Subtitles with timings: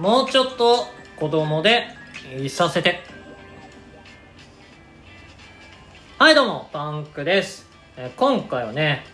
[0.00, 1.86] もうちょっと子供で
[2.42, 3.00] いさせて。
[6.18, 7.68] はいどうもパンクです。
[7.96, 9.04] えー今回はね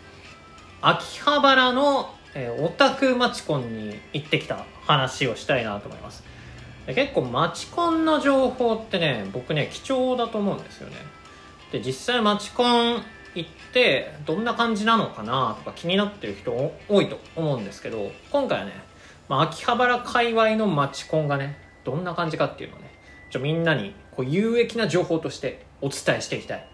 [0.81, 6.25] 秋葉原の、えーオタクマチコンに行ってきた話をしたいなと思います。
[6.87, 10.97] 結構マチコンの情報ってね僕ね貴重だと思うんですよね。
[11.73, 13.03] で実際マチコン
[13.35, 18.73] 行ってどんな感じなのかなとか気になってる人多いと思うんですけど今回はね、
[19.31, 22.93] まあ、秋葉原界隈のマチコンがねどんな感じかっていうのをね
[23.31, 26.67] ちょみんなにこう有益な情報としてお伝えしていきたい。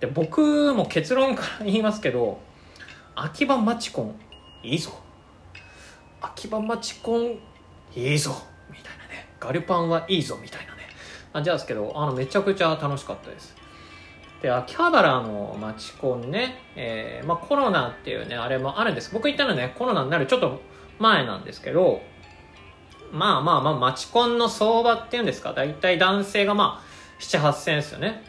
[0.00, 2.40] で僕も結論から言いますけど
[3.14, 4.14] 秋葉マチコン
[4.62, 4.90] いいぞ。
[6.22, 7.38] 秋葉マチコン
[7.94, 8.32] いいぞ。
[8.70, 9.28] みたいなね。
[9.38, 10.38] ガルパンはいいぞ。
[10.40, 10.88] みたいなね。
[11.34, 13.54] 感じなんですけどあのめちゃくちゃ楽しかったです。
[14.40, 19.12] で秋葉原のマチコンね、えーまあ、コロナっていうねあれもあるんです。
[19.12, 22.02] 僕行ったのねコロナになるちょっと前なんですけど
[23.12, 25.52] まあまあまあマチコンの相場っていうんですか？
[25.52, 28.22] 大体男性がまあ78000円ですよね。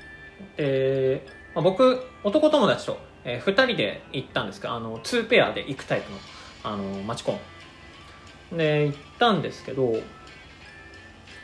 [0.58, 1.26] で、
[1.56, 6.18] まあ、僕男友達と、えー、2人で行ったんですけどあの2ペアで行くタイプの
[6.66, 8.58] あのマチコン。
[8.58, 9.96] で行ったんですけど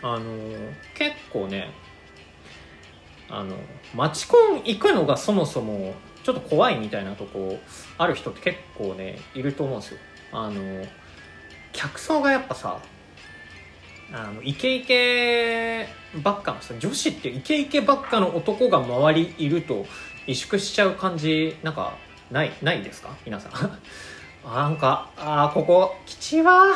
[0.04, 0.22] あの
[0.96, 1.72] 結構ね
[3.30, 3.56] あの
[3.96, 7.58] マチコン行くのがそもそもちょっと怖いみたいなとこ
[7.98, 10.00] ある人って結構ねいると思うんですよ。
[10.32, 10.86] あの
[11.80, 12.78] 客層がやっぱさ
[14.12, 15.88] あのイケイケ
[16.22, 19.86] ばっかのさ女子ってイケイケばっかの男が周りいると
[20.28, 21.94] 萎縮しちゃう感じなんか
[22.32, 23.16] ないないですか？
[23.26, 23.52] 皆さん。
[23.56, 23.80] あ
[24.46, 26.74] なんかあーここきちいわ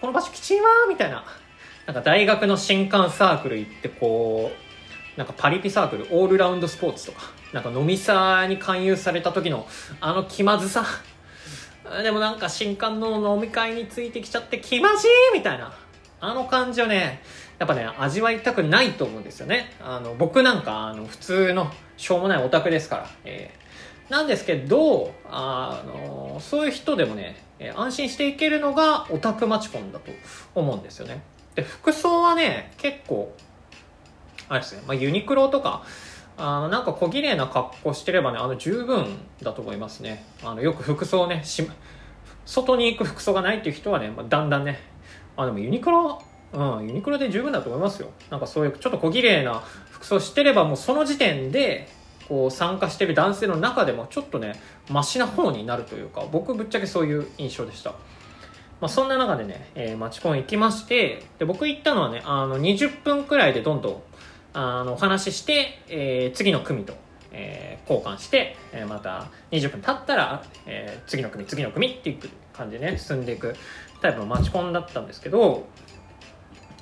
[0.00, 1.24] この場所きちいわみたいな。
[1.84, 4.50] なんか大学の新刊サークル行ってこ
[5.16, 7.30] うなんかパリピサークルオールラウンドスポーツとか。
[7.52, 9.68] なんか飲みサに勧誘された時の
[10.00, 10.86] あの気まずさ。
[12.02, 15.72] でもなんか新刊の飲み会についてきちゃって気まじいみたいな。
[16.24, 17.20] あの感じをね
[17.58, 19.72] やっぱね味わいたくないと思うんですよね。
[19.82, 23.62] あの僕なんかあの普通のしょうもないオタクですから、えー
[24.12, 27.42] なんですけどあのそういう人でもね
[27.74, 30.12] 安心していけるのがオタクマチコンだと
[30.54, 31.22] 思うんですよね。
[31.54, 33.34] で服装はね結構
[34.50, 35.84] あれですね、まあ、ユニクロとか
[36.36, 40.26] あのなんか小綺麗な格好してればねあの十分だと思いますね。
[40.42, 41.66] あのよく服装ねし
[42.44, 44.78] 外に行く服装がないっていう人はね、まあ、だんだんね
[45.36, 46.22] あでもユニクロ
[46.52, 48.10] うんユニクロで十分だと思いますよ。
[48.30, 51.88] なんかそういうちょっと小綺麗な服装してればもうその時点で
[52.28, 54.60] こう参加してる男性の中でもちょっとね
[54.90, 57.94] マシな方になるというか僕ぶっちゃけそういう印象でした。
[58.80, 64.02] まあ、そんな中でね、えー、マチコン行きましてで僕行ったのはねあの20分くらいでどんどん
[64.54, 66.94] あのお話しして、えー次の組と、
[67.32, 73.54] えー交換して、えーまた20分経ったら、えー次の組次の組っていく感じでね進んでいく
[74.00, 75.66] タイプのマチコンだったんですけど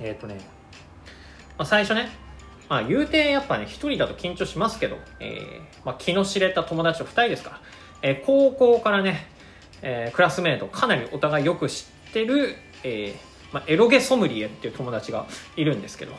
[0.00, 0.34] えっ、とね、
[1.58, 2.08] まあ、最初ね
[2.68, 7.50] まあ言うてやっぱね一人だと緊張しますけど、えーまあ、気の知れた友達と二人ですか。
[7.50, 7.60] ら、
[8.02, 9.26] え高校からね、
[9.82, 16.12] えークラスメートかなりお互いよく知ってる、えーまあ、エロゲソムリエっていう友達がいるんですけど、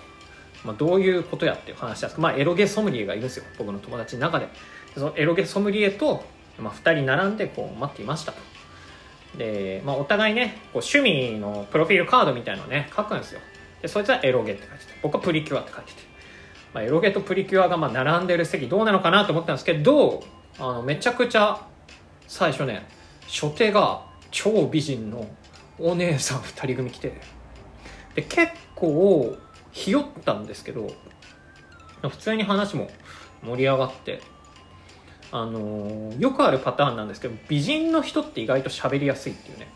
[0.64, 4.48] まあ、どういうことやっていう話なんですけど、まあ、エロゲソムリエがいるんですよ僕の友達の中で。
[4.94, 6.24] そのエロゲソムリエと、
[6.60, 8.40] まあ、2人並んでこう待っていましたと。
[9.38, 13.40] で、まあ、お互いねこう趣味のプロフィールカードみたいなのね書くんですよ。
[13.82, 16.02] でそいつはエロゲって書いてて僕はプリキュアって書いてて、
[16.74, 20.24] まあ、エロゲとプリキュアがまあ並んでる席どうなのかなと思ったんですけど
[20.60, 21.66] あのめちゃくちゃ
[22.28, 22.88] 最初ね
[23.28, 25.26] 初手が超美人の
[25.80, 27.14] お姉さん2人組来て。
[28.14, 29.38] で結構
[29.72, 30.94] ひよったんですけど
[32.02, 32.90] 普通に話も
[33.44, 34.22] 盛り上がって
[35.32, 39.68] あのよくあるパターンなんですけど美人の人って意外と喋りやすいっていうね。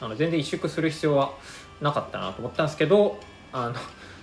[0.00, 1.34] あの全然萎縮する必要は
[1.80, 3.18] なかったなと思ったんですけど
[3.52, 3.74] あの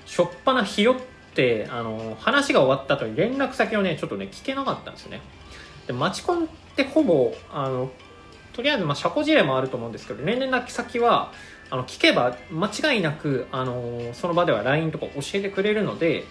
[0.06, 0.96] しょっぱなひよっ
[1.36, 5.22] てあの話が終わった後に連絡先をねちょっとね聞けなかったんですよね。
[5.86, 7.92] でマチコンってほぼあの
[8.54, 11.32] とりあえずまあ社交辞令もあると思うんですけど連絡先は
[11.70, 16.24] あの聞けば間違いなくあのその場では LINE とか教えてくれるので、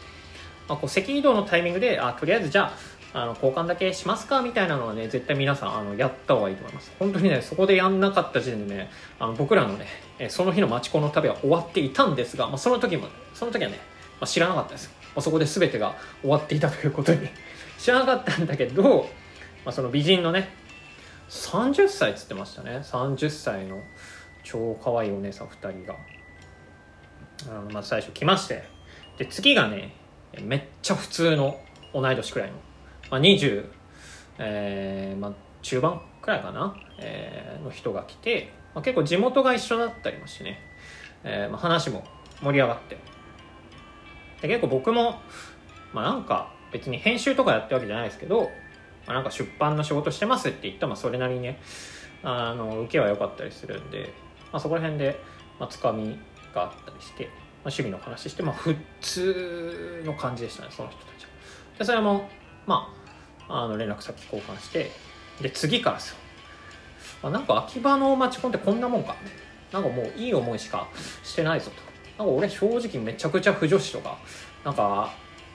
[0.69, 6.93] まあ、こう席移動のタイミングであとりあえずじゃああの交換だけしますかみたいなのはね絶対皆さんあのやった方がいいと思います。
[6.99, 9.87] 本当にねそこでやんなかった時点でねあの僕らのね
[10.29, 13.77] その日のマチコンの旅は終わっていたんですが、まあ、その時もその時はね、
[14.21, 17.29] まあ、知らなかったです、まあ、そこで全てが終わっていたということに。
[17.79, 19.09] 知らなかったんだけど、
[19.65, 20.49] まあ、その美人のね
[21.29, 22.81] 30歳っつってましたね。
[22.83, 23.83] 30歳の
[24.47, 25.97] 超可愛いお姉さん2人が。
[27.51, 28.63] あのまず最初来まして。
[29.19, 29.93] で次がね
[30.41, 31.61] めっちゃ普通の
[31.93, 32.57] 同い年くらいの、
[33.11, 33.67] まあ、20、
[34.39, 35.33] えーまあ、
[35.63, 40.61] 中盤くらいかな、えーの人が来て、まあ、結構地元が一緒だったりもしてね。
[41.25, 42.05] えーまあ、話も
[42.41, 42.99] 盛り上がって。
[44.43, 45.21] で結構僕も、
[45.93, 48.43] まあ、なんか別に編集とかやってるわけじゃないですけど、
[49.07, 51.59] まあ、なんか出版の仕事してますって言ったら、それなりにね
[52.23, 54.13] あの受けは良かったりするんで、
[54.53, 55.21] まあ、そこら辺で、
[55.59, 56.19] まあ、つかみ
[56.55, 57.33] があったりして、まあ、
[57.65, 61.29] 趣味の話して、まあ、普通の感じでしたねその人たちは。
[61.79, 62.29] でそれも
[62.67, 62.93] ま
[63.49, 64.91] ああの連絡先交換して
[65.41, 66.17] で次からですよ。
[67.23, 69.47] まあなんか秋葉の町コンってこんなもんかって。
[69.73, 70.87] なんかもういい思いしか
[71.23, 72.23] してないぞと。
[72.23, 74.19] なんか俺正直めちゃくちゃ不女子とか
[74.65, 75.13] なんか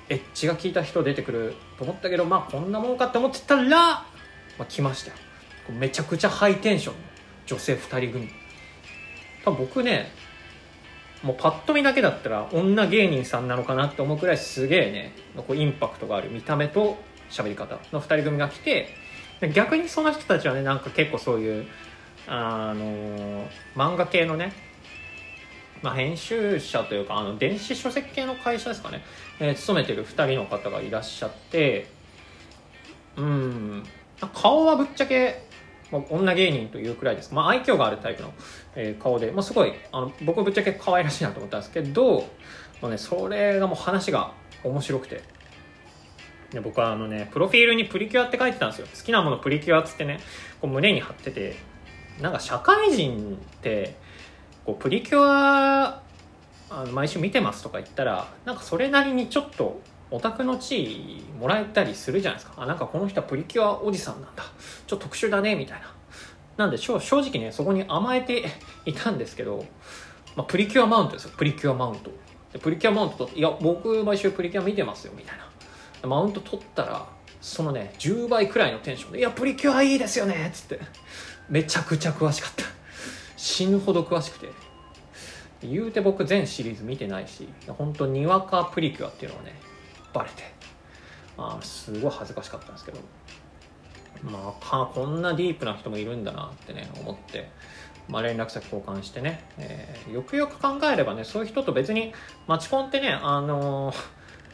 [0.09, 4.05] エッジが効いた人出てくると思ったけどまあこんなもんかって思ってたら、ま
[4.59, 5.17] あ、来ましたよ。
[5.71, 6.99] めちゃくちゃハイテンションの
[7.45, 8.29] 女性2人組。
[9.43, 10.11] 多分僕ね
[11.23, 16.97] もうパッと見だけだったら女芸人さんなのかなって思うくらいすげえねこうインパクトがある見た目と
[17.29, 18.89] 喋り方の2人組が来て
[19.53, 21.65] 逆にその人たちはねなんか結構そういう
[22.27, 24.53] あの漫画系のね、
[25.81, 29.03] まあ、編集者というかあの電子書籍系の会社ですかね、
[29.39, 31.87] えー、勤めてる2人の方がいらっしゃって
[33.15, 33.83] うん
[34.33, 35.43] 顔はぶっちゃけ
[35.91, 37.33] まあ、女芸人というくらいです。
[37.33, 38.33] まあ、愛嬌があるタイプの、
[38.75, 42.27] えー、顔で、まあ、すごい、あの、僕ぶっちゃけ可愛らしいなと思ったんですけど、
[42.81, 44.33] まあね、それがもう話が
[44.63, 45.21] 面白くて。
[46.51, 48.87] で僕はあのね、プロフィールにプリキュアって書いてたんですよ。
[48.93, 50.19] 好きなものプリキュアっつってね、
[50.59, 51.55] こう胸に貼ってて、
[52.19, 53.95] なんか社会人って、
[54.65, 56.01] こうプリキュア、
[56.69, 59.79] あの毎週見てますとか言ったら、なんかそれなりにちょっと
[60.11, 62.61] オタクの地位もらえたりするじゃないですか。
[62.61, 64.43] あなんかこの人はプリキュアおじさんなんだ。
[64.85, 65.93] ちょっと特殊だねみたいな。
[66.57, 68.45] なんで正直ねそこに甘えて
[68.85, 69.65] いたんですけど、
[70.35, 71.31] まあ、プリキュアマウントですよ。
[71.35, 72.11] プリキュアマウント。
[72.51, 75.37] でプリキュアマウントといや僕毎週プリキュア見てますよみたい
[76.01, 76.07] な。
[76.07, 77.07] マウント取ったら
[77.39, 80.79] そのね10倍くらいのテンションで「いやプリキュアいいですよね」っつって。
[81.49, 82.65] めちゃくちゃ詳しかった。
[83.37, 84.47] 死ぬほど詳しくて。
[85.63, 89.53] 言うて僕全シリーズ見てないし本当にわかプリキュアっていうのはね
[90.13, 90.43] バレて。
[91.37, 92.99] あすごい恥ずかしかったんですけど。
[94.23, 97.49] まあこんなディープな人もいるんだなってね思って、
[98.07, 102.13] まあ、連絡先交換してね、えー、よくよく考えればねそういう人と別に
[102.47, 103.95] マチコンってねあのー、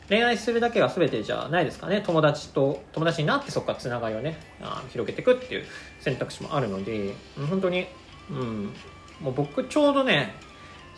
[0.08, 2.02] 恋愛するだけが全てじゃないですかね。
[2.02, 5.66] 友達と友達になってそこからつながりをねあ広げていくっていう
[6.00, 7.14] 選択肢もあるので。
[7.50, 7.88] 本当に
[8.30, 8.74] うん。
[9.20, 10.36] もう僕ちょうどね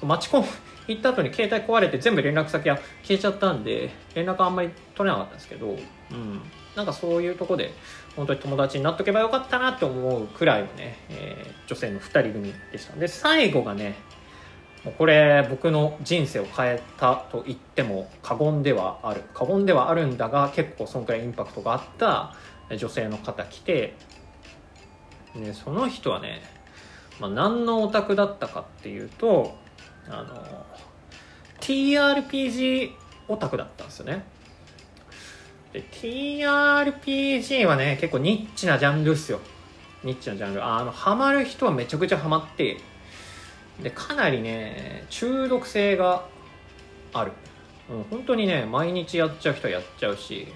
[0.04, 0.46] マチコン
[0.90, 6.42] 行った後に携帯壊れて全部連絡先が 消えちゃったんで連絡あんまり取れなかったんですけど、うん、
[6.76, 7.72] なんかそういうとこで
[8.16, 12.96] 本当に友達になっとけばよかったなって思うくらいのね、えー、女性の2人組でした。
[12.96, 13.96] で最後がね
[14.84, 19.24] もうこれ僕の人生を変えたと言っても過言ではある。
[19.34, 22.34] 過言ではあるんだが結構そのくらいインパクトがあった
[22.76, 23.96] 女性の方来て
[25.36, 26.42] でその人はね、
[27.20, 29.56] まあ、何のオタクだったかっていうと
[30.10, 30.66] あの
[31.60, 32.92] TRPG
[33.28, 34.26] オタクだったんですよね。
[35.74, 39.40] で TRPG はね結構ニッチなジャンルっすよ。
[40.04, 40.66] ニッチなジャンル。
[40.66, 42.78] あのハマる人はめちゃくちゃハマって
[43.84, 46.26] でかなりね中毒性が
[47.14, 47.32] ある、
[47.90, 50.48] うん、本当にね毎日やっちゃう人はやっちゃうし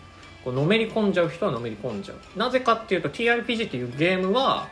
[0.43, 2.39] こうのめり込んじゃう人はのめり込んじゃう。
[2.39, 4.67] なぜかっていうと TRPG っていうゲームは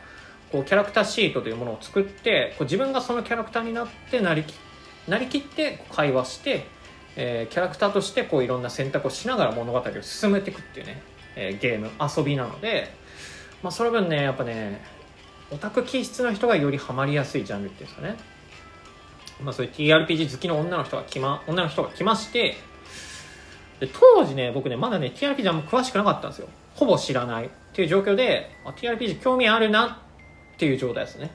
[0.52, 4.56] こうキャラクターシートというものを作ってこう自分がそのキャラクターになってなりきっ
[5.08, 6.66] なりきって会話して、
[7.16, 11.02] えー、キャラクターとしてこういろんな選択をしながら物語を進めていくっていうね、
[11.36, 12.94] えー、ゲーム遊びなので、
[13.64, 14.82] まあ、その分ねやっぱね
[15.52, 18.16] オタク気質の人がよりハマりやすいジャンルっていうんですかね、
[19.44, 22.56] まあ、そういう TRPG 好きの女の人が来ま女の人が来まして
[23.80, 26.48] で当時ね僕ねまだね TRPG あんま詳しくなかったんですよ。
[26.76, 30.04] ほぼ知らないっていう状況で TRPG 興味あるな
[30.54, 31.32] っていう状態ですね。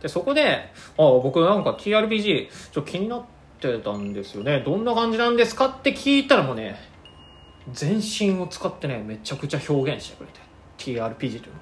[0.00, 3.24] でそこであ僕なんか TRPG ちょっと気になっ
[3.60, 4.60] てたんですよね。
[4.60, 6.76] どんな感じなんですかって聞いたらもうね
[7.72, 10.40] 全身を使ってねめちゃくちゃ表現してくれて
[10.78, 11.60] TRPG というの。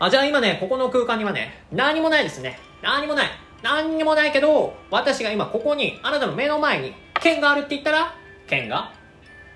[0.00, 2.58] あじゃあ今ねここの空間にはね何もないですね。
[2.82, 3.28] 何もない。
[3.62, 8.14] 何にもないけど私が今ここにあなたの目の前に剣があるって言ったら
[8.46, 8.92] 剣が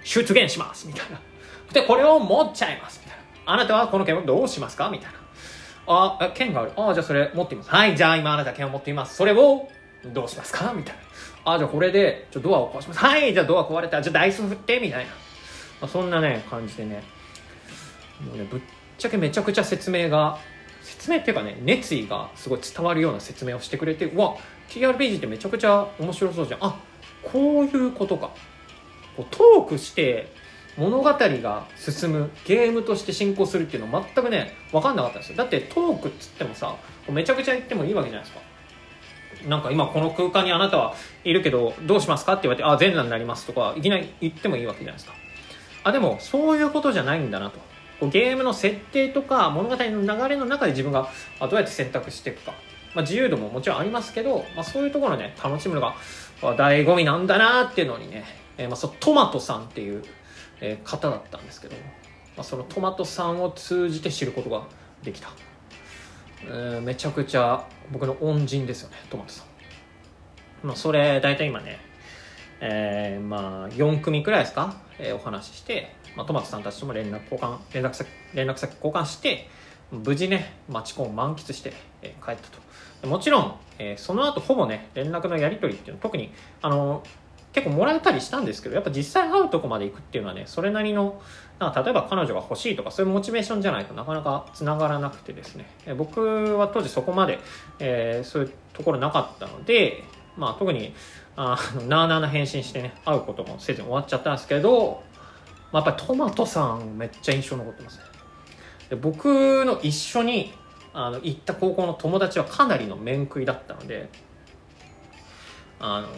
[0.02, 1.21] 出現しますみたいな。
[1.73, 3.52] でこれを持っちゃいますみたいな。
[3.54, 5.22] あなたはこの剣をどうしますかみたいな。
[5.87, 6.73] あ、え剣がある。
[6.77, 7.71] あ、じゃあそれ持ってみます。
[7.71, 9.17] はい、じゃあ今あなた剣を持っています。
[9.17, 9.69] それを
[10.07, 10.73] どうしますか？
[10.75, 10.97] みたい
[11.45, 11.53] な。
[11.55, 13.01] あ、じゃあこれで、ちょ、ドアを壊します。
[13.01, 14.01] はい、じゃあドア壊れた。
[14.01, 15.11] じゃあダイス振って、みたいな。
[15.81, 17.03] まあ、そんなね、感じでね。
[18.25, 18.61] もうね、ぶっ
[18.97, 20.39] ちゃけめちゃくちゃ説明が、
[20.83, 24.37] 説明っていうかね、熱意がすごい伝わるような説明をしてくれて、うわ、
[24.69, 26.65] TRPG ってめちゃくちゃ面白そうじゃん。
[26.65, 26.77] あ、
[27.25, 28.31] こういうことか。
[29.17, 30.33] こうトークして、
[30.76, 35.37] 物語が進むゲームとして進行するっていうの全くね分かんなかったんですよ。
[35.37, 36.75] だってトークっつってもさ
[37.11, 38.43] めちゃくちゃ言ってもいいわけじゃないですか。
[39.49, 45.14] なんか今この空間にあなたはいるけどどうしますかって言われてあ全裸になりますとかいきなり言ってもいいわけじゃないですか。
[45.85, 47.59] あでもそういうことじゃないんだなと。
[48.09, 51.09] ゲームの設定とか物語の流れの中で自分が
[51.41, 52.52] どうやって選択していくか、
[52.95, 55.95] まあ、自由度ももちろんありますけど、まあ、そういうところね楽しむのが
[56.41, 58.25] 醍醐味なんだなっていうのにね、
[58.59, 60.02] えー、まあそトマトさんっていう、
[60.62, 61.75] えー、方だったんですけど、
[62.37, 64.62] まあ、そのトマトさんを通じて知ることが
[65.02, 65.28] できた、
[66.45, 69.42] えー、めちゃくちゃ僕の恩人ですよねトマトさ
[70.62, 71.92] ん、まあ、それ大体今ね
[72.64, 79.49] えー、まあ4組くらいですか、えー、お話しして、まあ、トマトさんたちとも連絡交換連絡先連絡先交換して
[79.90, 82.49] 無事ねマチコンを満喫して、えー、帰った
[83.02, 83.09] と。
[83.09, 87.02] もちろん、えー、その後ほぼね連絡のやり取りっていうの特にあの
[87.52, 91.21] 結構もらえたりしたんですけどやっぱ実際会うとこまで行くっていうのはねそれなりの
[91.59, 95.66] なんか例えば彼女が欲しいとかそういうモチベーションじゃないとなかなかつながらなくてですね、
[95.97, 97.38] 僕は当時そこまで、
[97.78, 100.02] えー、そういうところなかったので
[100.37, 100.94] まあ特に
[101.37, 105.02] あのなあなあな返信してね会うこともせずに終わっちゃったんですけど、
[105.73, 108.04] まあ、やっぱりトマトさんめっちゃ印象残ってますね。
[108.90, 110.52] で僕の一緒に
[110.94, 114.11] あの行った高校の友達はかなりの面食いだったので
[115.80, 116.09] あの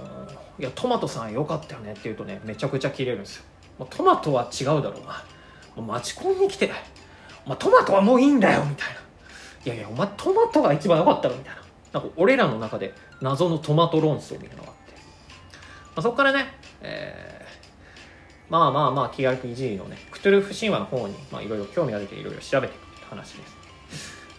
[0.59, 3.45] いやトマトさんよかったよねって言うとねめちゃくちゃ切れるんですよ。
[3.79, 5.25] もうトマトは違うだろうな。
[5.77, 6.71] もうマチコンに来て
[7.45, 9.01] お前トマトはもういいんだよみたいな。
[9.65, 11.63] いやいやお前トマトが一番良かったろみたいな。
[11.93, 14.93] なんか俺らの中で謎のトマト論争みたいなのがあって。
[14.93, 15.01] ま
[15.97, 16.47] あ、そこからね、
[16.83, 19.97] えー、まあまあまあ気軽いじりのね。
[20.11, 23.57] クトゥルフ神話の方にいろいろ興味が出ていろいろ調べていくって話です。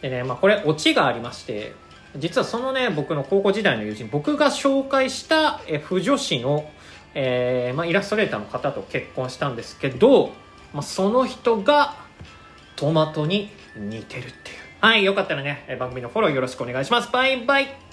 [0.01, 1.73] でね、まあ、これオチがありまして
[2.17, 6.69] 実はそのね僕の高校時代の友人僕が紹介した腐女子の、
[7.13, 10.31] えーまあ、イラストレーターの方と結婚したんですけど、
[10.73, 11.95] まあ、その人が
[12.75, 14.33] トマトに似てるっていう。
[14.81, 17.11] はいよかったらね番組のフォローよろしくお願いします。
[17.11, 17.84] バイバイ。